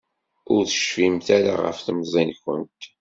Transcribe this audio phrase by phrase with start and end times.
[0.53, 2.81] Ur tecfimt ara ɣef temẓi-nkent.